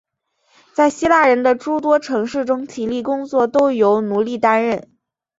[0.73, 4.89] 在希腊人的诸多城市中体力工作都由奴隶担任。